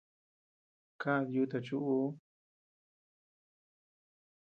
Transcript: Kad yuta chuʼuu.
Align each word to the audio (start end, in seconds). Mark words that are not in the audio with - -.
Kad 1.01 1.25
yuta 1.35 1.57
chuʼuu. 1.65 2.07